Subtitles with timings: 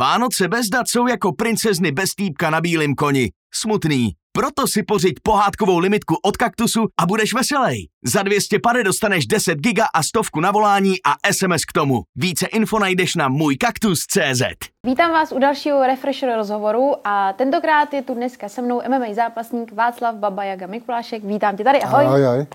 [0.00, 3.30] Vánoce bez dat jsou jako princezny bez týpka na bílém koni.
[3.54, 4.10] Smutný.
[4.32, 7.88] Proto si pořiď pohádkovou limitku od Kaktusu a budeš veselej.
[8.04, 12.02] Za 200 pade dostaneš 10 giga a stovku na volání a SMS k tomu.
[12.16, 14.42] Více info najdeš na můjkaktus.cz
[14.86, 19.72] Vítám vás u dalšího Refresher rozhovoru a tentokrát je tu dneska se mnou MMA zápasník
[19.72, 21.24] Václav Baba Jaga Mikulášek.
[21.24, 22.04] Vítám tě tady, ahoj.
[22.04, 22.46] Ahoj, ahoj.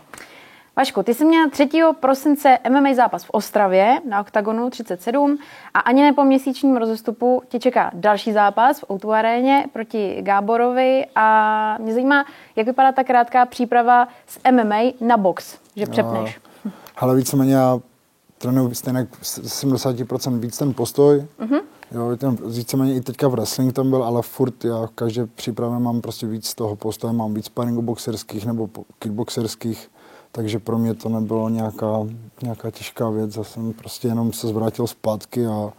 [0.78, 1.70] Vašku, ty jsi měl 3.
[2.00, 5.38] prosince MMA zápas v Ostravě na OKTAGONu 37
[5.74, 11.06] a ani ne po měsíčním rozestupu tě čeká další zápas v Outu aréně proti Gáborovi
[11.16, 12.26] a mě zajímá,
[12.56, 16.40] jak vypadá ta krátká příprava z MMA na box, že přepneš.
[16.66, 17.80] No, ale víceméně já
[18.38, 21.26] trénuji stejně 70% víc ten postoj.
[21.40, 21.62] Mm-hmm.
[21.92, 25.80] Jo, ten, víceméně i teďka v wrestling tam byl, ale furt já v každé přípravě
[25.80, 28.70] mám prostě víc toho postoje, mám víc sparingu boxerských nebo
[29.00, 29.90] kickboxerských
[30.36, 31.88] takže pro mě to nebylo nějaká,
[32.42, 33.36] nějaká těžká věc.
[33.36, 35.74] Já jsem prostě jenom se zvrátil zpátky a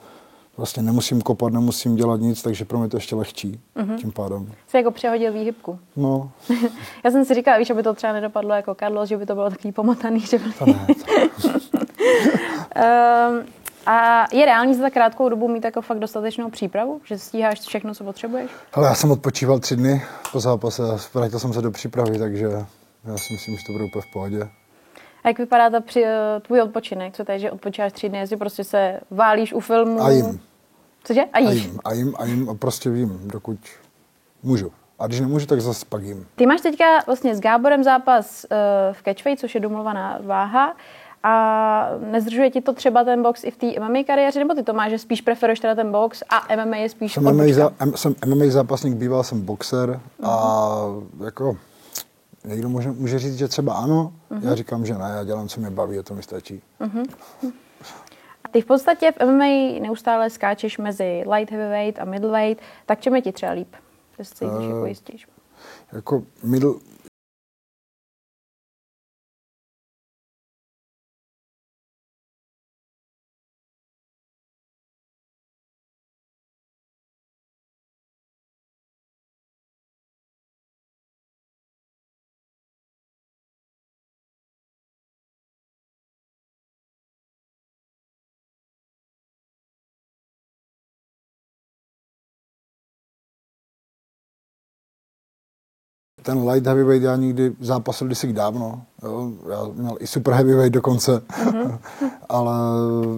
[0.57, 3.97] vlastně nemusím kopat, nemusím dělat nic, takže pro mě to ještě lehčí mm-hmm.
[3.97, 4.53] tím pádem.
[4.69, 5.79] Jsi jako přehodil výhybku.
[5.97, 6.31] No.
[7.05, 9.51] Já jsem si říkala, víš, aby to třeba nedopadlo jako Carlos, že by to bylo
[9.51, 10.53] takový pomotaný, že by...
[10.53, 10.87] To ne,
[11.43, 11.49] to...
[11.49, 13.45] um,
[13.87, 18.05] a je reálně za krátkou dobu mít jako fakt dostatečnou přípravu, že stíháš všechno, co
[18.05, 18.51] potřebuješ?
[18.73, 22.49] Ale já jsem odpočíval tři dny po zápase a vrátil jsem se do přípravy, takže
[23.07, 24.49] já si myslím, že to bude úplně v pohodě.
[25.25, 26.05] A jak vypadá ta při,
[26.41, 27.15] tvůj odpočinek?
[27.15, 30.03] Co to je, že odpočíváš tři dny, jestli prostě se válíš u filmu?
[30.03, 30.41] A jim.
[31.05, 31.21] Cože?
[31.33, 31.51] A jíš?
[31.51, 33.59] A jim, a jim, a jim a prostě vím, dokud
[34.43, 34.73] můžu.
[34.99, 36.27] A když nemůžu, tak zase pak jim.
[36.37, 38.57] Ty máš teďka vlastně s Gáborem zápas uh,
[38.93, 40.77] v catchweight, což je domluvaná váha.
[41.23, 44.73] A nezdržuje ti to třeba ten box i v té MMA kariéře, nebo ty to
[44.73, 48.15] máš, že spíš preferuješ teda ten box a MMA je spíš jsem MMA, za, jsem
[48.27, 50.29] MMA zápasník, býval jsem boxer uh-huh.
[50.29, 51.57] a jako
[52.47, 54.49] Někdo může, může říct, že třeba ano, uh-huh.
[54.49, 56.63] já říkám, že ne, já dělám, co mě baví a to mi stačí.
[56.81, 57.07] Uh-huh.
[58.45, 63.17] A ty v podstatě v MMA neustále skáčeš mezi light heavyweight a middleweight, tak čem
[63.17, 63.75] je ti třeba líp?
[64.19, 65.29] Že se cítíš uh, jako jistíš?
[65.93, 66.75] Jako middle,
[96.27, 98.83] ten light heavyweight já nikdy zápasil kdysi dávno.
[99.03, 99.33] Jo.
[99.51, 101.19] Já měl i super heavyweight dokonce.
[101.19, 101.79] Mm-hmm.
[102.29, 102.55] Ale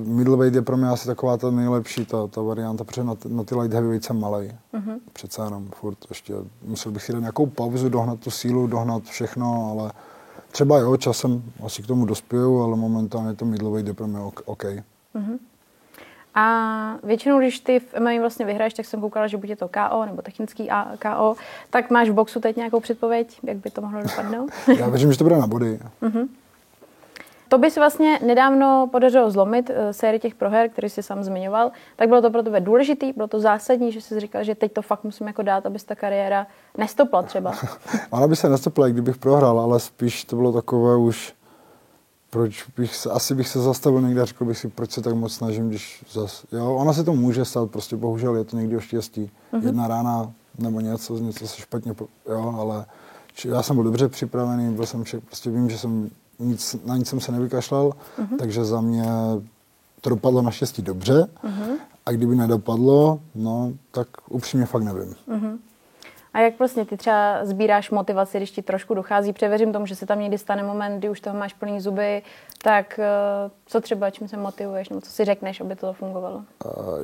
[0.05, 3.55] middleweight je pro mě asi taková ta nejlepší, ta, ta varianta, protože na, na ty
[3.55, 4.53] light heavyweight jsem malej.
[4.75, 4.99] Mm-hmm.
[5.13, 9.71] Přece jenom furt ještě musel bych si dát nějakou pauzu, dohnat tu sílu, dohnat všechno,
[9.71, 9.93] ale
[10.53, 14.65] třeba jo, časem asi k tomu dospěju, ale momentálně to middleweight je pro mě OK.
[14.65, 15.39] Mm-hmm.
[16.39, 19.69] A většinou, když ty v MMA vlastně vyhraješ, tak jsem koukala, že buď je to
[19.69, 20.69] KO nebo technický
[20.99, 21.37] KO,
[21.71, 24.51] tak máš v boxu teď nějakou předpověď, jak by to mohlo dopadnout?
[24.79, 25.81] Já věřím, že to bude na body.
[26.03, 26.29] Uh-huh.
[27.49, 31.71] To by si vlastně nedávno podařilo zlomit uh, sérii těch proher, který jsi sám zmiňoval.
[31.97, 34.83] Tak bylo to pro tebe důležitý, bylo to zásadní, že jsi říkal, že teď to
[34.83, 37.53] fakt musím jako dát, aby ta kariéra nestopla třeba.
[38.11, 41.33] Ona by se nestopla, kdybych prohrál, ale spíš to bylo takové už
[42.31, 45.15] proč bych se, asi bych se zastavil někde a řekl bych si, proč se tak
[45.15, 48.77] moc snažím, když zas, jo, ona se to může stát, prostě bohužel je to někdy
[48.77, 49.31] o štěstí.
[49.53, 49.67] Mm-hmm.
[49.67, 51.95] Jedna rána nebo něco, něco se špatně,
[52.31, 52.87] jo, ale
[53.35, 56.97] či, já jsem byl dobře připravený, byl jsem vše, prostě vím, že jsem nic, na
[56.97, 58.37] nic jsem se nevykašlal, mm-hmm.
[58.39, 59.07] takže za mě
[60.01, 61.77] to dopadlo naštěstí dobře mm-hmm.
[62.07, 65.15] a kdyby nedopadlo, no, tak upřímně fakt nevím.
[65.29, 65.59] Mm-hmm.
[66.35, 69.33] A jak vlastně ty třeba sbíráš motivaci, když ti trošku dochází?
[69.33, 72.23] Převěřím tomu, že se tam někdy stane moment, kdy už toho máš plný zuby,
[72.63, 76.43] tak eh, co třeba, čím se motivuješ, nebo co si řekneš, aby to fungovalo?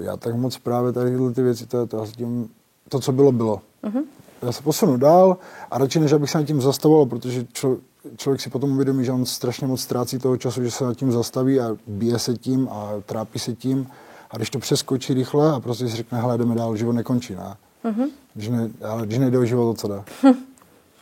[0.01, 2.49] Já tak moc právě tady tyhle ty věci, to, to, tím,
[2.89, 3.61] to co bylo, bylo.
[3.85, 4.05] Uh-huh.
[4.43, 5.37] Já se posunu dál
[5.71, 7.77] a radši než abych se nad tím zastavoval, protože člo,
[8.17, 11.13] člověk si potom uvědomí, že on strašně moc ztrácí toho času, že se nad tím
[11.13, 13.91] zastaví a bije se tím a trápí se tím.
[14.31, 17.57] A když to přeskočí rychle a prostě si řekne, hele, jdeme dál, život nekončí, ne?
[17.85, 18.09] Mm-hmm.
[18.35, 20.05] Když, ne, ale když nejde o život, to co dá.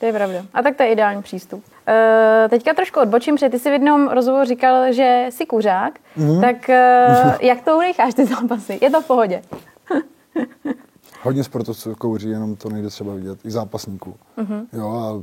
[0.00, 0.44] to je pravda.
[0.54, 1.64] A tak to je ideální přístup.
[1.88, 6.40] Uh, teďka trošku odbočím, protože ty jsi v jednom rozhovoru říkal, že jsi kuřák, mm-hmm.
[6.40, 8.78] tak uh, jak to unecháš ty zápasy?
[8.82, 9.42] Je to v pohodě?
[11.22, 13.38] Hodně sportovců kouří, jenom to nejde třeba vidět.
[13.44, 14.14] I zápasníků.
[14.38, 14.66] Mm-hmm.
[14.72, 15.22] Jo, a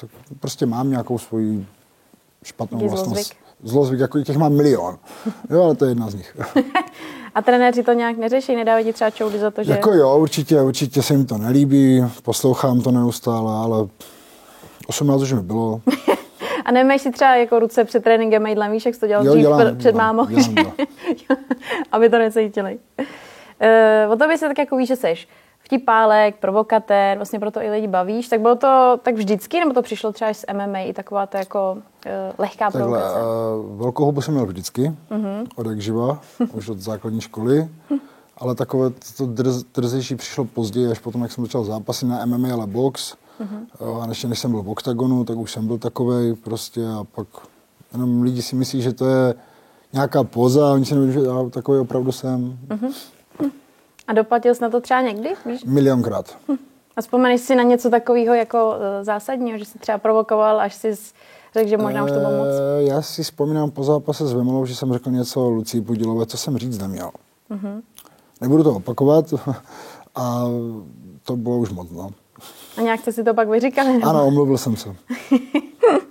[0.00, 0.10] tak
[0.40, 1.66] prostě mám nějakou svoji
[2.44, 3.14] špatnou Je vlastnost.
[3.14, 3.38] Zlozvyk.
[3.62, 4.98] Zlozvyk, jako těch mám milion.
[5.50, 6.36] Jo, ale to je jedna z nich.
[7.38, 8.56] A trenéři to nějak neřeší?
[8.56, 9.72] Nedávají ti třeba čoudy za to, že...
[9.72, 13.88] Jako jo, určitě, určitě se jim to nelíbí, poslouchám to neustále, ale
[14.86, 15.80] 18 už mi bylo.
[16.64, 19.32] A nemáš si třeba jako ruce před tréninkem mejdlem, víš, jak jsi to dělal jo,
[19.32, 20.72] dřív dělám, před dělám, mámou, dělám, dělám.
[21.92, 22.78] aby to necítili.
[22.98, 25.28] Uh, o tobě se tak jako víš, že seš
[25.68, 28.28] vtipálek, provokatér, vlastně proto i lidi bavíš.
[28.28, 31.72] Tak bylo to tak vždycky, nebo to přišlo třeba z MMA i taková to jako
[31.72, 33.14] uh, lehká Takhle, provokace?
[33.14, 35.46] uh, velkou hubu jsem měl vždycky, uh-huh.
[35.56, 36.20] od jak živa,
[36.52, 37.68] už od základní školy.
[38.36, 42.48] Ale takové to drz, drzejší přišlo později, až potom, jak jsem začal zápasy na MMA,
[42.52, 43.14] ale box.
[43.40, 44.02] Uh-huh.
[44.02, 47.26] A než, než jsem byl v oktagonu, tak už jsem byl takovej prostě a pak
[47.92, 49.34] jenom lidi si myslí, že to je
[49.92, 52.58] nějaká poza a oni si nevědí, že já takový opravdu jsem.
[52.68, 52.92] Uh-huh.
[54.08, 55.28] A doplatil jsi na to třeba někdy?
[55.46, 55.64] Víš?
[55.64, 56.36] Milionkrát.
[56.96, 58.74] A vzpomeneš si na něco takového jako uh,
[59.04, 60.94] zásadního, že jsi třeba provokoval, až jsi
[61.54, 62.46] řekl, že možná už to bylo moc?
[62.48, 66.36] Eh, Já si vzpomínám po zápase s Vemolou, že jsem řekl něco Lucii Pudilové, co
[66.36, 67.10] jsem říct neměl.
[67.50, 67.82] Uh-huh.
[68.40, 69.24] Nebudu to opakovat
[70.14, 70.44] a
[71.24, 72.10] to bylo už moc, no.
[72.76, 73.92] A nějak jste si to pak vyříkali?
[73.92, 74.06] nebo?
[74.06, 74.88] Ano, omluvil jsem se.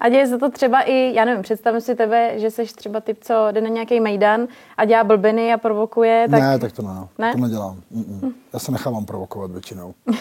[0.00, 3.18] A děje se to třeba i, já nevím, představím si tebe, že jsi třeba typ,
[3.20, 4.46] co jde na nějaký mejdan
[4.76, 6.40] a dělá blbiny a provokuje, tak...
[6.40, 7.08] Ne, tak to ne.
[7.18, 7.32] Ne?
[7.32, 7.80] To nedělám.
[7.96, 8.32] Mm-mm.
[8.52, 9.94] Já se nechávám provokovat většinou.
[10.06, 10.14] Uh,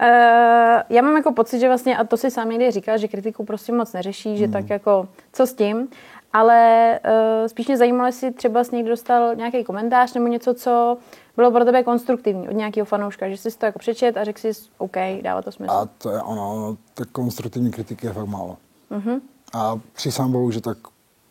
[0.90, 3.72] já mám jako pocit, že vlastně, a to si sám někdy říkal, že kritiku prostě
[3.72, 5.88] moc neřeší, že tak jako, co s tím,
[6.32, 10.96] ale uh, spíš mě zajímalo, jestli třeba jsi někdo dostal nějaký komentář nebo něco, co
[11.36, 14.52] bylo pro tebe konstruktivní od nějakého fanouška, že jsi to jako přečet a řekl si,
[14.78, 15.72] OK, dává to smysl.
[15.72, 18.56] A to je ono, ono tak konstruktivní kritiky je fakt málo.
[18.90, 19.20] Mhm.
[19.54, 20.78] A přísám bohu, že tak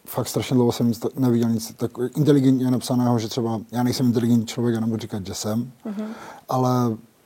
[0.05, 4.75] fakt strašně dlouho jsem neviděl nic tak inteligentně napsaného, že třeba já nejsem inteligentní člověk,
[4.75, 5.71] já nebudu říkat, že jsem,
[6.49, 6.69] ale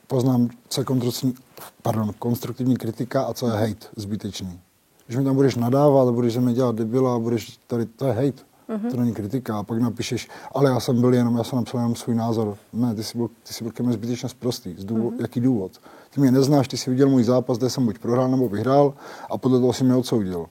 [0.06, 1.34] poznám, co je konstruktivní,
[1.82, 4.60] pardon, konstruktivní kritika a co je hate zbytečný.
[5.06, 8.06] Když mi tam budeš nadávat a budeš ze mě dělat debila a budeš tady, to
[8.06, 8.42] je hate.
[8.90, 9.58] To není kritika.
[9.58, 12.56] A pak napíšeš, ale já jsem byl jenom, já jsem napsal jenom svůj názor.
[12.72, 14.74] Ne, ty jsi byl, ty jsi byl ke mně zbytečně prostý.
[14.78, 15.72] Z důvod, Jaký důvod?
[16.14, 18.94] Ty mě neznáš, ty jsi viděl můj zápas, kde jsem buď prohrál nebo vyhrál
[19.30, 20.46] a podle toho si mě odsoudil.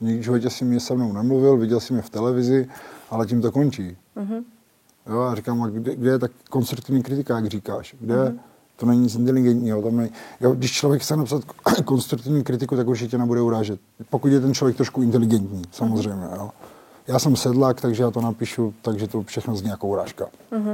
[0.00, 2.68] Nikdy v životě si mě se mnou nemluvil, viděl si mě v televizi,
[3.10, 3.96] ale tím to končí.
[5.06, 7.96] Jo, a říkám, a kde, kde je tak konstruktivní kritika, jak říkáš?
[8.00, 8.38] Kde mm-hmm.
[8.78, 9.82] To není nic inteligentního.
[9.82, 10.10] Tam není,
[10.40, 11.42] jo, když člověk chce napsat
[11.84, 13.80] konstruktivní kritiku, tak určitě nebude urážet.
[14.10, 16.26] Pokud je ten člověk trošku inteligentní, samozřejmě.
[16.36, 16.50] Jo.
[17.06, 20.26] Já jsem sedlák, takže já to napíšu, takže to všechno zní jako urážka.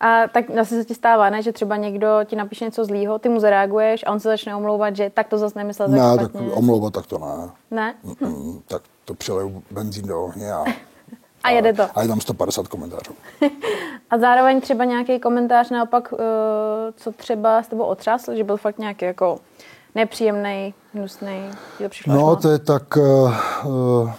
[0.00, 3.28] A tak zase se ti stává, ne, že třeba někdo ti napíše něco zlýho, ty
[3.28, 6.30] mu zareaguješ a on se začne omlouvat, že tak to zase nemyslel tak Ne, tak
[6.30, 6.50] špatně.
[6.50, 7.50] omlouvat, tak to ne.
[7.70, 7.94] Ne?
[8.20, 10.64] Mm, tak to přileju benzín do ohně a,
[11.42, 11.82] A jede to.
[11.94, 13.12] a je tam 150 komentářů.
[14.10, 16.16] A zároveň třeba nějaký komentář naopak, eh,
[16.96, 19.38] co třeba s tebou otřásl, že byl fakt nějaký jako
[19.94, 24.10] nepříjemný, hnusný, to přišlo No, to je tak uh,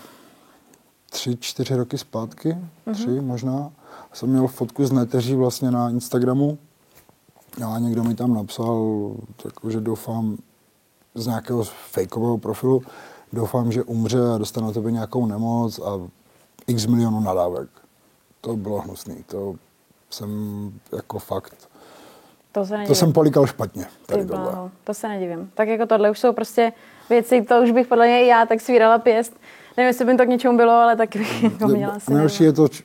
[1.09, 2.57] tři, čtyři roky zpátky,
[2.93, 3.71] tři možná.
[4.13, 6.57] Jsem měl fotku z neteří vlastně na Instagramu
[7.67, 9.11] a někdo mi tam napsal,
[9.45, 10.37] jako, že doufám
[11.15, 12.81] z nějakého fejkového profilu,
[13.33, 15.99] doufám, že umře a dostane na tebe nějakou nemoc a
[16.69, 17.69] x milionů nadávek.
[18.41, 19.55] To bylo hnusný, to
[20.09, 20.29] jsem
[20.95, 21.69] jako fakt,
[22.51, 22.87] To se nedivím.
[22.87, 24.43] to jsem polikal špatně, Ty tady tohle.
[24.43, 25.51] bláho, to se nedivím.
[25.53, 26.73] Tak jako tohle už jsou prostě
[27.09, 29.33] věci, to už bych podle i já tak svírala pěst.
[29.77, 32.53] Nevím, jestli by to k něčemu bylo, ale tak bych jako měla asi Nejhorší je
[32.53, 32.83] to č-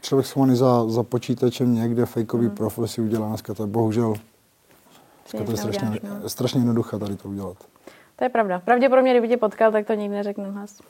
[0.00, 2.56] člověk schovaný za, za počítačem někde, fejkový Mhm.
[2.56, 4.14] profil si udělá dneska, to je bohužel
[5.22, 6.28] dneska to je strašně, no.
[6.28, 7.56] strašně jednoduché tady to udělat.
[8.22, 8.62] To je pravda.
[8.64, 10.80] Pravděpodobně, kdyby tě potkal, tak to nikdy neřeknu hlas.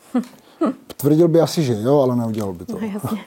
[0.96, 2.72] Tvrdil by asi, že jo, ale neudělal by to.
[2.72, 3.24] No, jasně.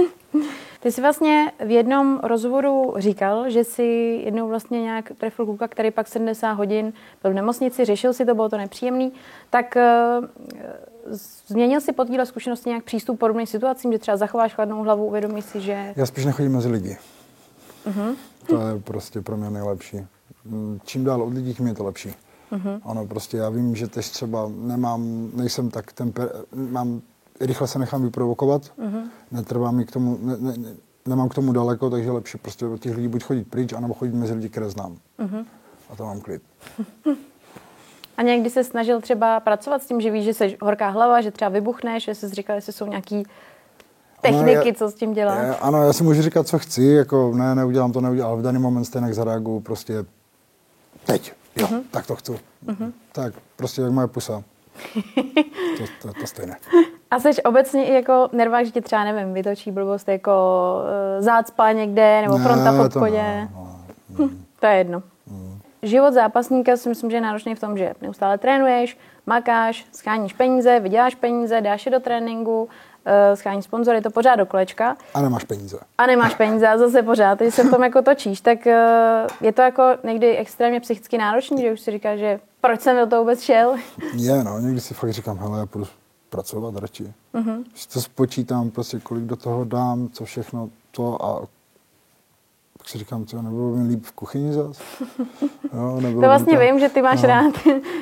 [0.80, 3.82] Ty jsi vlastně v jednom rozhovoru říkal, že si
[4.24, 6.92] jednou vlastně nějak trefil kluka, který pak 70 hodin
[7.22, 9.12] byl v nemocnici, řešil si to, bylo to nepříjemný,
[9.50, 10.20] tak eh,
[11.46, 15.44] změnil si po této zkušenosti nějak přístup podobným situacím, že třeba zachováš chladnou hlavu, uvědomíš
[15.44, 16.96] si, že Já spíš nechodím mezi lidi.
[17.86, 18.14] Mhm.
[18.46, 19.96] To je prostě pro mě nejlepší.
[20.44, 22.14] Mm, Čím dál od lidí, tím je to lepší.
[22.54, 22.80] Mhm.
[22.84, 26.30] Ano, prostě já vím, že teď třeba nemám, nejsem tak temper,
[26.70, 27.00] mám,
[27.40, 29.02] rychle se nechám vyprovokovat, Mhm.
[29.30, 30.68] netrvá mi k tomu, ne, ne, ne,
[31.06, 34.14] nemám k tomu daleko, takže lepší prostě od těch lidí buď chodit pryč, anebo chodit
[34.14, 34.96] mezi lidi, které znám.
[35.18, 35.44] Mhm.
[35.90, 36.42] A to mám klid.
[38.16, 41.30] A někdy se snažil třeba pracovat s tím, že víš, že jsi horká hlava, že
[41.30, 43.22] třeba vybuchneš, že jsi říkal, jestli jsou nějaký
[44.22, 45.46] techniky, Ano, já- co s tím děláš.
[45.46, 48.42] Já, ano, já si můžu říkat, co chci, jako ne, neudělám to, neudělám, ale v
[48.44, 50.04] daný moment stejně zareaguju prostě
[51.06, 51.80] teď, jo, Mhm.
[51.90, 52.32] tak to chci.
[53.12, 54.42] Tak, prostě jak moje pusa.
[55.78, 56.56] to, to, to stejné.
[57.10, 60.32] A jsi obecně i jako nervák, že ti třeba, nevím, vytočí blbost jako
[61.18, 63.22] uh, zácpa někde, nebo fronta v to obchodě.
[63.22, 63.48] ne,
[64.18, 64.28] no.
[64.60, 65.02] To je jedno.
[65.82, 70.80] Život zápasníka si myslím, že je náročný v tom, že neustále trénuješ, makáš, scháníš peníze,
[70.80, 72.68] vyděláš peníze, dáš je do tréninku,
[73.06, 75.78] uh, scháníš sponzory, to pořád do kolečka A nemáš peníze.
[75.98, 78.72] a nemáš peníze a zase pořád, když se v tom jako točíš, tak uh,
[79.40, 83.06] je to jako někdy extrémně psychicky náročný, že už si říkáš, že proč jsem do
[83.06, 83.76] toho vůbec šel.
[84.16, 85.86] Je, no, někdy si fakt říkám, hele, já půjdu
[86.30, 87.12] pracovat radši.
[87.34, 87.64] Mm-hmm.
[87.74, 91.46] Si to spočítám, prostě kolik do toho dám, co všechno to a
[92.84, 94.78] tak si říkám, co nebylo by mi líp v kuchyni zas.
[95.74, 97.28] Jo, to vlastně vím, že ty máš no.
[97.28, 97.54] rád.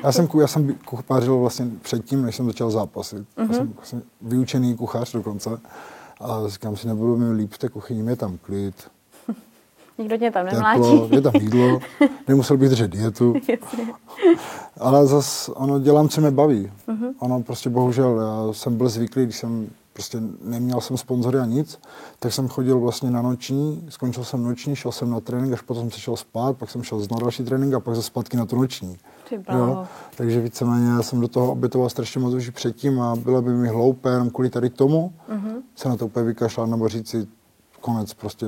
[0.02, 3.18] já jsem, já jsem kuchařil vlastně předtím, než jsem začal zápasit.
[3.18, 3.48] Mm-hmm.
[3.48, 5.50] Já jsem vlastně vyučený kuchař dokonce.
[6.20, 8.74] A říkám si, nebylo by mi líp v té kuchyni, je tam klid.
[9.98, 11.10] Nikdo tě tam nemlátí.
[11.10, 11.80] je tam jídlo,
[12.28, 13.34] nemusel bych držet dietu.
[14.80, 16.70] Ale zase ono dělám, co mě baví.
[16.88, 17.14] Uh-huh.
[17.18, 21.80] Ono prostě bohužel, já jsem byl zvyklý, když jsem prostě neměl jsem sponzory a nic,
[22.18, 25.90] tak jsem chodil vlastně na noční, skončil jsem noční, šel jsem na trénink, až potom
[25.90, 28.56] jsem šel spát, pak jsem šel na další trénink a pak ze zpátky na tu
[28.56, 28.98] noční.
[29.52, 29.86] Jo?
[30.16, 33.68] Takže víceméně já jsem do toho obětoval strašně moc už předtím a bylo by mi
[33.68, 35.62] hloupé jenom kvůli tady tomu uh-huh.
[35.74, 37.26] se na to úplně vykašlat nebo říct si
[37.80, 38.46] konec prostě.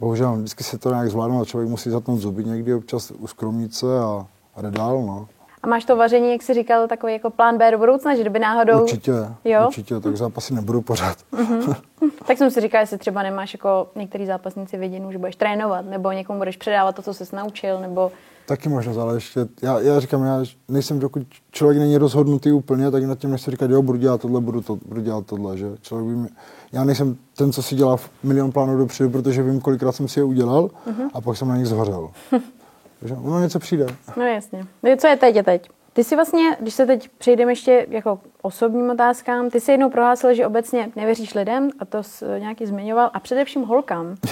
[0.00, 3.98] Bohužel vždycky se to nějak zvládne a člověk musí zatnout zuby někdy občas uskromnit se
[4.00, 5.28] a, a jde dál, no.
[5.64, 8.38] A máš to vaření, jak jsi říkal, takový jako plán B do budoucna, že kdyby
[8.38, 8.82] náhodou...
[8.82, 9.12] Určitě,
[9.44, 9.66] jo?
[9.66, 11.18] určitě, tak zápasy nebudu pořád.
[11.32, 11.76] Uh-huh.
[12.26, 16.12] tak jsem si říkal, jestli třeba nemáš jako některý zápasníci viděnou, že budeš trénovat, nebo
[16.12, 18.12] někomu budeš předávat to, co jsi naučil, nebo...
[18.46, 23.04] Taky možnost, ale ještě, já, já říkám, já nejsem, dokud člověk není rozhodnutý úplně, tak
[23.04, 26.08] nad tím nechci říkat, jo, budu dělat tohle, budu, to, budu dělat tohle, že člověk
[26.08, 26.28] by mě,
[26.72, 30.24] já nejsem ten, co si dělá milion plánů dopředu, protože vím, kolikrát jsem si je
[30.24, 31.08] udělal uh-huh.
[31.14, 32.10] a pak jsem na nich zhořel.
[33.04, 33.86] Takže ono něco přijde.
[34.16, 34.66] No jasně.
[34.82, 35.68] No, co je teď je teď?
[35.92, 40.34] Ty si vlastně, když se teď přejdeme ještě jako osobním otázkám, ty si jednou prohlásil,
[40.34, 44.14] že obecně nevěříš lidem, a to jsi nějaký zmiňoval, a především holkám.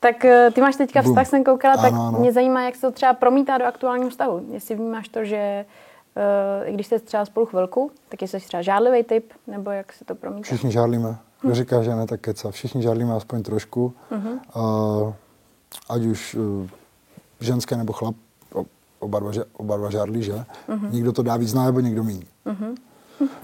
[0.00, 2.18] Tak eh, ty máš teďka vztah, jsem koukala, tak ano, ano.
[2.18, 4.46] mě zajímá, jak se to třeba promítá do aktuálního vztahu.
[4.50, 5.64] Jestli vnímáš to, že
[6.16, 10.04] uh, i když jste třeba spolu chvilku, tak jsi třeba žádlivý typ, nebo jak se
[10.04, 10.42] to promítá?
[10.42, 11.16] Všichni žádlíme.
[11.40, 12.50] Kdo říká, že ne, tak keca.
[12.50, 13.92] Všichni žádlíme aspoň trošku.
[14.12, 14.38] Uh-huh.
[15.04, 15.12] Uh,
[15.88, 16.68] ať už uh,
[17.40, 18.14] ženské nebo chlap,
[19.00, 20.32] oba dva, oba dva žádlí, že?
[20.32, 20.92] Uh-huh.
[20.92, 22.26] Někdo to dá víc najevo, někdo méně.
[22.46, 22.74] Uh-huh.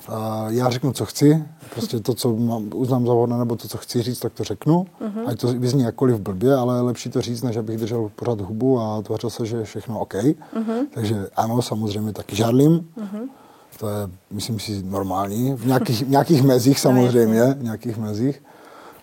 [0.08, 3.78] A já řeknu, co chci, prostě to, co mám, uznám za vhodné, nebo to, co
[3.78, 4.86] chci říct, tak to řeknu.
[5.00, 5.28] Uh-huh.
[5.28, 9.02] Ať to vyzní jakkoliv blbě, ale lepší to říct, než abych držel pořád hubu a
[9.02, 10.14] tvořil se, že je všechno OK.
[10.14, 10.86] Uh-huh.
[10.94, 12.88] Takže ano, samozřejmě taky žádlím.
[12.98, 13.28] Uh-huh.
[13.78, 13.96] To je,
[14.30, 15.54] myslím si, normální.
[15.54, 18.42] V nějakých, v nějakých mezích no, samozřejmě, v nějakých mezích.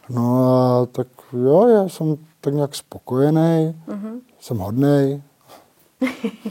[0.09, 4.19] No a tak jo, já jsem tak nějak spokojený, uh-huh.
[4.39, 5.21] jsem hodnej,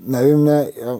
[0.00, 0.98] nevím, ne, já,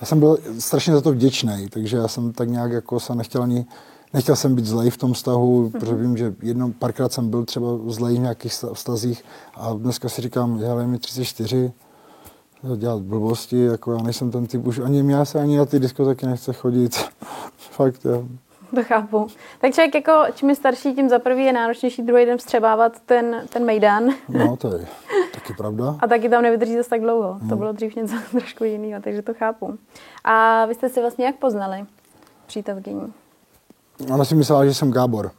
[0.00, 3.42] já jsem byl strašně za to vděčný, takže já jsem tak nějak jako se nechtěl
[3.42, 3.66] ani,
[4.12, 5.70] nechtěl jsem být zlej v tom vztahu, mm-hmm.
[5.70, 9.24] protože vím, že jednou, párkrát jsem byl třeba zlej v nějakých vztazích
[9.54, 11.72] a dneska si říkám, hele, mi 34,
[12.76, 16.26] dělat blbosti, jako já nejsem ten typ, už ani mě se ani na ty diskotéky
[16.26, 16.96] nechce chodit.
[17.56, 18.28] Fakt, jo.
[18.74, 19.26] To chápu.
[19.60, 23.42] Tak člověk jako, čím je starší, tím za prvý je náročnější druhý den vstřebávat ten,
[23.48, 24.08] ten mejdan.
[24.28, 24.86] No, to je
[25.34, 25.96] taky pravda.
[26.00, 27.32] A taky tam nevydrží zase tak dlouho.
[27.32, 27.48] Hmm.
[27.48, 29.78] To bylo dřív něco trošku jiného, takže to chápu.
[30.24, 31.84] A vy jste si vlastně jak poznali
[32.46, 33.12] přítelkyní?
[34.12, 35.30] Ona si myslela, že jsem Gábor.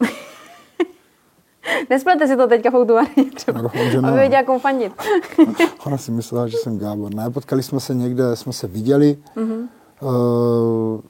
[1.90, 4.92] Nesplete si to teďka v autovárně třeba, no, že aby věděla, komu fandit.
[5.86, 7.14] Ona si myslela, že jsem Gábor.
[7.14, 9.18] Ne, potkali jsme se někde, jsme se viděli.
[9.36, 9.68] Mm-hmm.
[10.00, 11.00] Uh,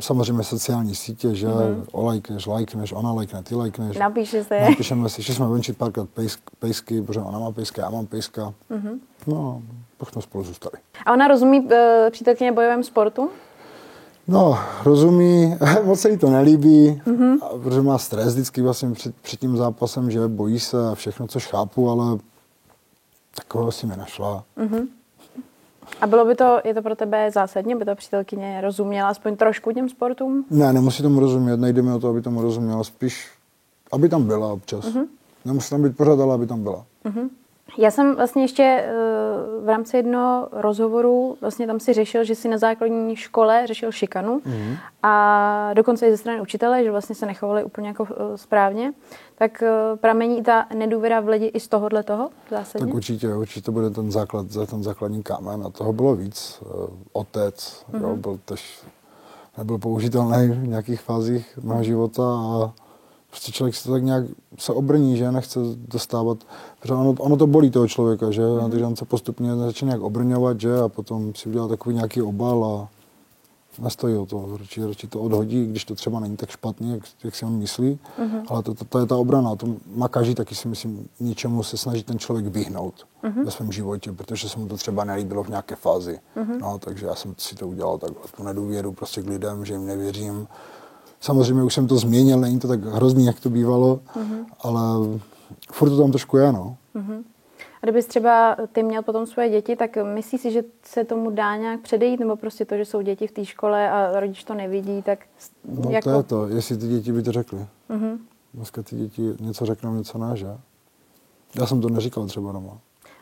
[0.00, 1.84] samozřejmě sociální sítě, že mm-hmm.
[1.92, 3.96] olajkneš, lajkneš, ona lajkne, ty lajkneš.
[3.96, 4.60] Napíše se.
[4.60, 8.54] Napíšeme si, že jsme venčit párkrát pejsk, pejsky, protože ona má pejska, já mám pejska.
[8.70, 8.98] Mm-hmm.
[9.26, 9.62] No,
[9.96, 10.74] pak jsme spolu zůstali.
[11.06, 11.70] A ona rozumí uh,
[12.10, 13.30] přítelkyně bojovému sportu?
[14.28, 17.38] No, rozumí, moc se jí to nelíbí, mm-hmm.
[17.62, 21.46] protože má stres vždycky vlastně před, před tím zápasem, že bojí se a všechno, což
[21.46, 22.18] chápu, ale
[23.34, 24.44] takového si mi našla.
[24.58, 24.86] Mm-hmm.
[26.00, 29.72] A bylo by to, je to pro tebe zásadně, by ta přítelkyně rozuměla aspoň trošku
[29.72, 30.44] těm sportům?
[30.50, 33.30] Ne, nemusí tomu rozumět, nejde mi o to, aby tomu rozuměla, spíš,
[33.92, 34.84] aby tam byla občas.
[34.84, 35.06] Uh-huh.
[35.44, 36.84] Nemusí tam být pořád, ale aby tam byla.
[37.04, 37.28] Uh-huh.
[37.76, 38.92] Já jsem vlastně ještě eh,
[39.64, 44.40] v rámci jednoho rozhovoru, vlastně tam si řešil, že si na základní škole řešil šikanu
[44.44, 44.76] mm.
[45.02, 48.92] a dokonce i ze strany učitele, že vlastně se nechovali úplně jako eh, správně.
[49.34, 52.86] Tak eh, pramení ta nedůvěra v lidi i z tohohle toho zásadně?
[52.86, 56.62] Tak určitě, určitě bude ten základ, ten základní kámen a toho bylo víc.
[57.12, 58.02] Otec, mm.
[58.02, 58.20] jo, mhm.
[58.20, 58.80] byl tež,
[59.58, 62.72] nebyl použitelný v nějakých fázích mého života a
[63.30, 64.24] prostě člověk se tak nějak
[64.58, 66.38] se obrní, že nechce dostávat,
[66.80, 68.70] protože ono, ono to bolí toho člověka, že, mm.
[68.70, 72.64] takže on se postupně začne nějak obrňovat, že, a potom si udělá takový nějaký obal
[72.64, 72.88] a
[73.82, 77.34] nestojí o to, radši, radši to odhodí, když to třeba není tak špatně, jak, jak
[77.34, 78.42] si on myslí, mm-hmm.
[78.48, 79.66] ale to, to, to, je ta obrana, to
[79.96, 82.94] má každý taky si myslím, něčemu se snaží ten člověk vyhnout
[83.24, 83.44] mm-hmm.
[83.44, 86.58] ve svém životě, protože se mu to třeba nelíbilo v nějaké fázi, mm-hmm.
[86.60, 89.86] no, takže já jsem si to udělal takhle, tu nedůvěru prostě k lidem, že jim
[89.86, 90.48] nevěřím,
[91.20, 94.44] Samozřejmě už jsem to změnil, není to tak hrozný, jak to bývalo, mm-hmm.
[94.60, 94.80] ale
[95.72, 96.76] furt to tam trošku je, no.
[96.96, 97.22] Mm-hmm.
[97.82, 101.56] A kdybys třeba ty měl potom svoje děti, tak myslíš si, že se tomu dá
[101.56, 105.02] nějak předejít, nebo prostě to, že jsou děti v té škole a rodič to nevidí,
[105.02, 105.18] tak
[105.64, 106.10] No jako...
[106.10, 107.66] to je to, jestli ty děti by to řekly.
[107.88, 108.18] Mhm.
[108.54, 110.46] Dneska ty děti něco řeknou, něco ne, že?
[111.60, 112.78] Já jsem to neříkal třeba doma.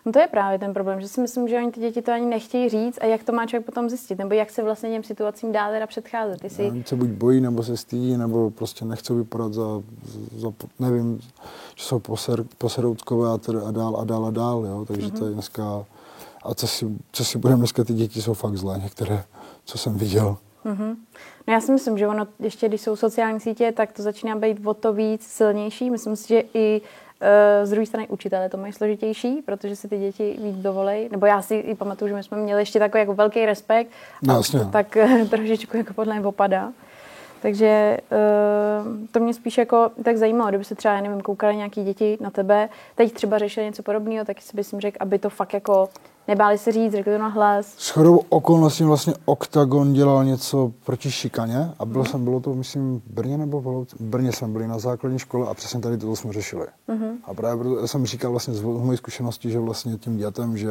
[0.06, 2.26] No to je právě ten problém, že si myslím, že oni ty děti to ani
[2.26, 5.52] nechtějí říct a jak to má člověk potom zjistit, nebo jak se vlastně těm situacím
[5.52, 6.52] dá teda předcházet.
[6.52, 6.70] Si...
[6.70, 9.82] Oni se buď bojí, nebo se stydí, nebo prostě nechcou vypadat za,
[10.36, 11.20] za nevím,
[11.74, 14.84] že jsou poser, poseroutkové a, teda a dál a dál a dál, jo?
[14.84, 15.18] takže mm-hmm.
[15.18, 15.84] to je dneska,
[16.42, 19.24] a co si, co si budeme dneska, ty děti jsou fakt zlé, některé,
[19.64, 20.36] co jsem viděl.
[20.64, 20.96] Mm-hmm.
[21.46, 24.66] No já si myslím, že ono ještě, když jsou sociální sítě, tak to začíná být
[24.66, 25.90] o to víc silnější.
[25.90, 26.82] Myslím si, že i
[27.64, 31.08] z druhé strany učitelé to mají složitější, protože si ty děti víc dovolej.
[31.12, 33.90] Nebo já si i pamatuju, že my jsme měli ještě takový jako velký respekt.
[34.22, 36.72] No, a to tak e, trošičku jako podle mě opadá.
[37.42, 37.98] Takže e,
[39.12, 42.30] to mě spíš jako tak zajímalo, kdyby se třeba, já nevím, koukali nějaký děti na
[42.30, 45.88] tebe, teď třeba řešili něco podobného, tak si bych řekl, aby to fakt jako
[46.28, 47.74] nebáli se říct, řekli to na hlas.
[47.78, 53.00] S chodou okolností vlastně Octagon dělal něco proti šikaně a bylo, jsem, bylo to, myslím,
[53.00, 56.32] v Brně nebo v Brně jsme byli na základní škole a přesně tady toto jsme
[56.32, 56.66] řešili.
[56.88, 57.18] Mhm.
[57.24, 60.68] A právě proto jsem říkal vlastně z mojí zkušenosti, že vlastně tím dětem, že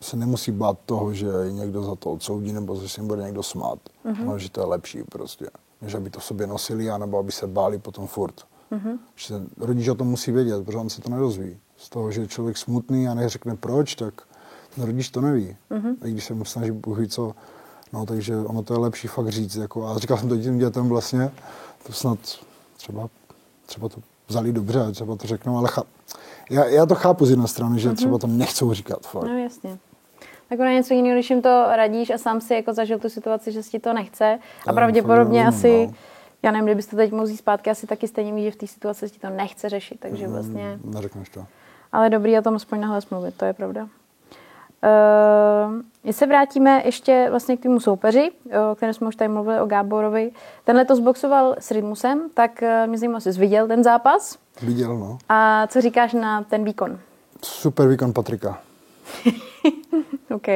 [0.00, 3.42] se nemusí bát toho, že někdo za to odsoudí nebo že se jim bude někdo
[3.42, 3.78] smát.
[4.04, 4.28] Mhm.
[4.28, 5.46] Ale že to je lepší prostě,
[5.82, 8.34] než aby to v sobě nosili, anebo aby se báli potom furt.
[8.70, 8.98] Mhm.
[9.14, 11.56] Že ten rodič o tom musí vědět, protože on se to nedozví.
[11.76, 14.22] Z toho, že je člověk smutný a neřekne proč, tak
[14.74, 15.56] ten rodič to neví.
[15.70, 15.96] Mhm.
[16.04, 17.34] I když se mu snaží Bůh ví co,
[17.92, 19.56] no takže ono to je lepší fakt říct.
[19.56, 21.32] Jako, a říkal jsem to těm dětem vlastně,
[21.86, 22.18] to snad
[22.76, 23.08] třeba,
[23.66, 25.86] třeba to vzali dobře, třeba to řeknou, ale cháp,
[26.50, 29.24] já, já to chápu z jedné strany, že třeba to nechcou říkat fakt.
[29.24, 29.78] No jasně.
[30.48, 33.52] Tak ono něco jiného, když jim to radíš a sám si jako zažil tu situaci,
[33.52, 34.24] že si ti to nechce.
[34.66, 35.94] A je pravděpodobně fakt asi, no.
[36.42, 38.66] já nevím, kdybyste to teď mohl vzít zpátky, asi taky stejně ví, že v té
[38.66, 40.00] situaci si ti to nechce řešit.
[40.00, 41.46] Takže vlastně, Mm, Neřekneš to.
[41.92, 43.88] ale dobrý o tom aspoň nahlas mluvit, to je pravda.
[44.82, 48.30] Uh, se vrátíme ještě vlastně k týmu soupeři,
[48.70, 50.30] o kterém jsme už tady mluvili, o Gáborovi.
[50.64, 55.18] Tenhle to zboxoval s Rytmusem, tak uh, mě zajímalo, jsi viděl ten zápas Viděl, no.
[55.28, 56.98] a co říkáš na ten výkon?
[57.42, 58.58] Super výkon Patrika.
[60.34, 60.46] OK.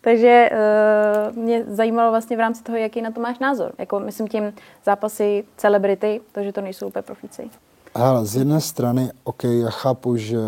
[0.00, 3.72] Takže uh, mě zajímalo vlastně v rámci toho, jaký na to máš názor.
[3.78, 4.52] Jako myslím tím
[4.84, 7.50] zápasy celebrity, to, že to nejsou úplně profíci.
[7.96, 10.38] Hele, z jedné strany, OK, já chápu, že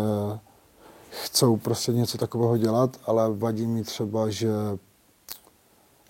[1.11, 4.49] chcou prostě něco takového dělat, ale vadí mi třeba, že,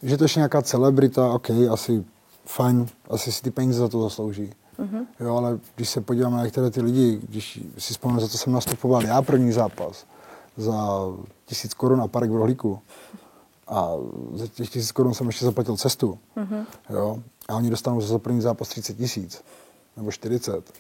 [0.03, 2.05] že to je nějaká celebrita, OK, asi
[2.45, 4.53] fajn, asi si ty peníze za to zaslouží.
[4.79, 5.05] Mm-hmm.
[5.19, 8.53] Jo, ale když se podívám na některé ty lidi, když si vzpomínám, za co jsem
[8.53, 10.05] nastupoval já první zápas,
[10.57, 10.73] za
[11.45, 12.79] tisíc korun a parek v rohlíku,
[13.67, 13.91] a
[14.33, 16.65] za těch tisíc korun jsem ještě zaplatil cestu, mm-hmm.
[16.89, 19.43] jo, a oni dostanou za první zápas 30 tisíc,
[19.97, 20.73] nebo 40,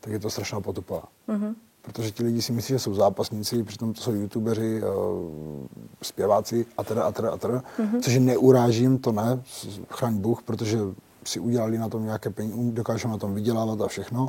[0.00, 1.02] tak je to strašná potupa.
[1.28, 1.54] Mm-hmm.
[1.92, 5.66] Protože ti lidi si myslí, že jsou zápasníci, přitom to jsou youtubeři, uh,
[6.02, 8.00] zpěváci a teda a teda a teda, mm-hmm.
[8.00, 9.42] což neurážím, to ne,
[9.90, 10.78] chraň Bůh, protože
[11.24, 14.28] si udělali na tom nějaké peníze, dokážou na tom vydělávat a všechno,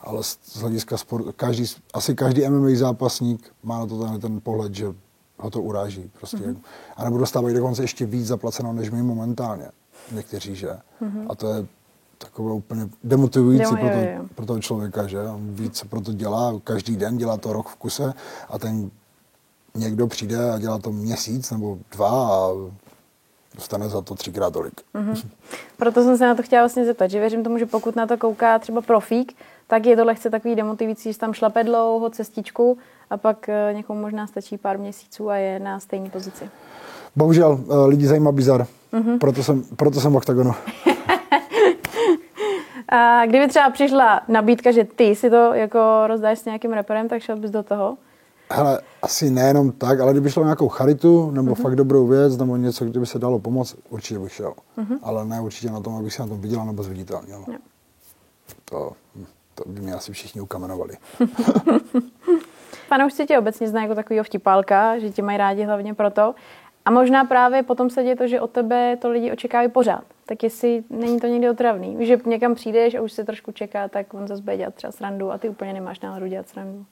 [0.00, 4.40] ale z z hlediska sportu, každý, asi každý MMA zápasník má na to ten, ten
[4.40, 4.86] pohled, že
[5.38, 6.36] ho to uráží prostě.
[6.36, 6.56] Mm-hmm.
[6.96, 9.68] A nebo dostávají dokonce ještě víc zaplaceno, než my momentálně.
[10.12, 10.68] Někteří, že?
[11.02, 11.26] Mm-hmm.
[11.28, 11.66] A to je
[12.18, 14.24] takové úplně demotivující Jo, pro, jo, to, jo.
[14.34, 15.20] pro toho člověka, že?
[15.20, 18.14] On ví, co pro to dělá, každý den dělá to rok v kuse
[18.48, 18.90] a ten
[19.74, 22.50] někdo přijde a dělá to měsíc nebo dva a
[23.54, 24.80] dostane za to třikrát tolik.
[24.94, 25.28] Mm-hmm.
[25.76, 28.16] Proto jsem se na to chtěla vlastně zeptat, že věřím tomu, že pokud na to
[28.16, 32.78] kouká třeba profík, tak je to lehce takový demotivující, že tam šlape dlouho cestičku
[33.10, 36.48] a pak eh, někomu možná stačí pár měsíců a je na stejné pozici.
[37.16, 39.18] Bohužel eh, lidi zajímá bizar, mm-hmm.
[39.18, 40.54] proto, jsem, proto jsem v oktagonu.
[42.94, 47.22] A kdyby třeba přišla nabídka, že ty si to jako rozdáš s nějakým reperem, tak
[47.22, 47.96] šel bys do toho?
[48.50, 51.62] Hele, asi nejenom tak, ale kdyby šlo nějakou charitu nebo mm-hmm.
[51.62, 54.54] fakt dobrou věc nebo něco, kdyby se dalo pomoct, určitě bych šel.
[54.78, 54.98] Mm-hmm.
[55.02, 57.44] Ale ne určitě na tom, abych se na tom viděla nebo zviditelnil.
[57.46, 57.58] Jo.
[58.64, 58.92] To,
[59.54, 60.96] to by mě asi všichni ukamenovali.
[62.88, 66.34] Fanoušci tě obecně znají jako takovýho vtipálka, že tě mají rádi hlavně proto.
[66.84, 70.04] A možná právě potom se děje to, že od tebe to lidi očekávají pořád.
[70.26, 72.06] Tak jestli není to někdy otravný.
[72.06, 75.32] Že někam přijdeš a už se trošku čeká, tak on zase bude dělat třeba srandu
[75.32, 76.84] a ty úplně nemáš náladu dělat srandu.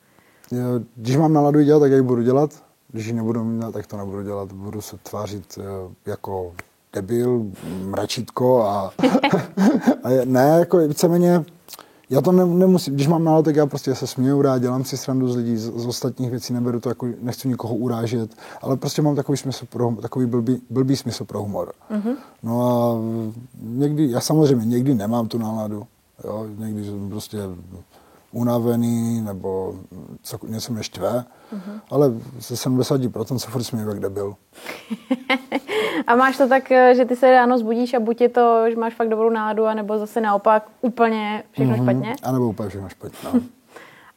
[0.96, 2.50] Když mám náladu dělat, tak jak budu dělat.
[2.88, 4.52] Když ji nebudu mít, tak to nebudu dělat.
[4.52, 6.55] Budu se tvářit eh, jako
[6.92, 7.46] debil,
[7.85, 8.92] mračítko a,
[10.05, 11.44] a ne, jako víceméně,
[12.12, 14.96] já to ne, nemusím, když mám náladu, tak já prostě se směju rád, dělám si
[14.96, 19.03] srandu z lidí, z, z ostatních věcí neberu to jako, nechci nikoho urážet, ale prostě
[19.03, 21.72] mám takový smysl pro, hum- takový blbý, blbý smysl pro humor.
[21.90, 22.14] Mm-hmm.
[22.42, 22.98] No a
[23.62, 25.87] někdy, já samozřejmě někdy nemám tu náladu,
[26.25, 27.38] jo, někdy jsem prostě
[28.33, 29.75] unavený nebo
[30.23, 31.11] co, něco mě štve,
[31.55, 31.81] uh-huh.
[31.90, 34.35] ale ze 70% se furt směju, jak debil.
[36.07, 38.77] a máš to tak, eh, že ty se ráno zbudíš a buď je to, že
[38.77, 41.83] máš fakt dobrou nádu, anebo zase naopak úplně všechno uh-huh.
[41.83, 42.14] špatně?
[42.23, 43.40] A nebo úplně všechno špatně, no.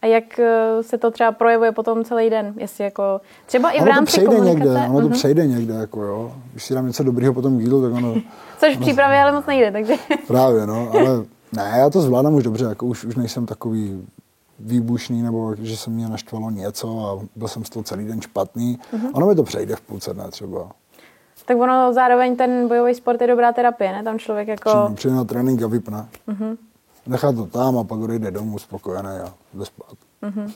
[0.01, 2.54] A jak eh, se to třeba projevuje potom celý den?
[2.58, 4.69] Jestli jako, třeba i v ono rámci to přejde komunikace?
[4.69, 5.12] někde, ono to Mhm.
[5.12, 6.34] přejde někde, jako jo.
[6.51, 8.15] Když si dám něco dobrýho potom k jídlu, tak ono
[8.60, 9.93] Což v přípravě ale moc nejde, takže...
[10.28, 14.07] právě, no, ale ne, já to zvládám už dobře, jako už, už nejsem takový
[14.59, 18.79] výbušný, nebo že se mě naštvalo něco a byl jsem z toho celý den špatný.
[18.93, 19.09] Mhm.
[19.13, 20.71] Ono mi to přejde v půlce dne třeba.
[21.45, 24.03] tak ono zároveň ten bojový sport je dobrá terapie, ne?
[24.03, 24.69] Tam člověk jako...
[24.69, 26.05] Přijde, přijde na trénink a vypne.
[26.27, 26.57] Mhm.
[27.07, 29.93] Nechá to tam a pak odejde domů spokojený a jde spát.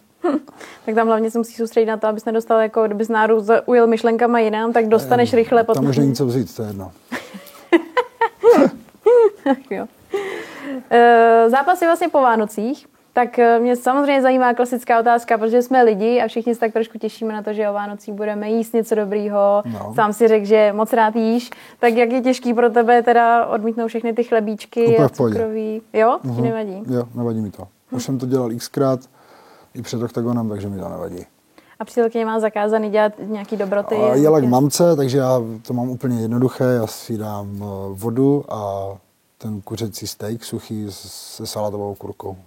[0.86, 4.40] Tak tam hlavně se musí soustředit na to, abys nedostal, jako kdybys náru ujel myšlenkama
[4.40, 5.90] jinam, tak dostaneš rychle Tam potom.
[5.90, 6.92] už není co vzít, to je jedno.
[9.70, 9.86] jo.
[10.90, 15.84] E, zápas je vlastně po Vánocích, tak eh, mě samozřejmě zajímá klasická otázka, protože jsme
[15.84, 18.96] lidi a všichni se tak trošku těšíme na to, že o Vánocích budeme jíst něco
[18.96, 19.64] dobrýho.
[19.66, 19.94] No.
[19.96, 23.88] Sám si řekl, že moc rád jíš, tak jak je těžký pro tebe teda odmítnout
[23.88, 25.82] všechny ty chlebíčky Úplně a cukroví?
[25.94, 26.20] Jo?
[26.36, 26.84] Ti nevadí?
[26.88, 27.68] Jo, nevadí mi to.
[27.92, 29.00] Už jsem to dělal xkrát
[29.74, 31.26] i před oktagonem, takže mi to nevadí.
[31.80, 33.96] A přítelkyně má zakázaný dělat nějaký dobroty?
[33.96, 36.64] A jela k mamce, takže já to mám úplně jednoduché.
[36.64, 38.90] Já si dám eh, vodu a
[39.42, 42.38] ten kuřecí steak suchý se salátovou kurkou.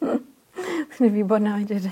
[1.00, 1.90] Výborná večeře.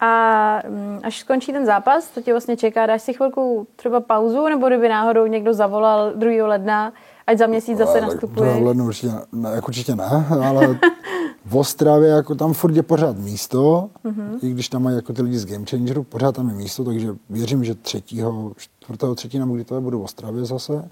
[0.00, 4.48] A mm, až skončí ten zápas, to tě vlastně čeká, dáš si chvilku třeba pauzu,
[4.48, 6.46] nebo kdyby náhodou někdo zavolal 2.
[6.46, 6.92] ledna,
[7.26, 8.60] ať za měsíc zase nastupuje.
[8.60, 10.78] v lednu určitě, ne, jako určitě ne, ale
[11.44, 14.38] v Ostravě jako tam furt je pořád místo, Mhm.
[14.42, 17.08] i když tam mají jako ty lidi z Game Changeru, pořád tam je místo, takže
[17.30, 20.88] věřím, že třetího, čtvrtého, třetího, nebo kdy to je, budu v Ostravě zase.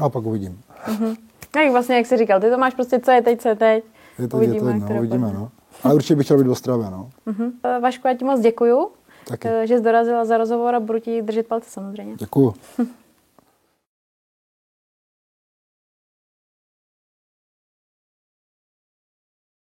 [0.00, 0.60] No a pak uvidím.
[1.56, 3.84] Jak vlastně, jak jsi říkal, ty to máš prostě, co je teď, co je teď.
[4.18, 5.50] Je to, uvidíme, je to, no, uvidíme, no.
[5.82, 7.10] Ale určitě bych chtěl být v Ostravě, no.
[7.26, 7.52] Mhm.
[7.64, 8.88] Eh, Vašku, já ti moc děkuju,
[9.28, 9.48] Taky.
[9.48, 12.14] eh, že jsi dorazila za rozhovor a budu ti držet palce samozřejmě.
[12.18, 12.54] Děkuju.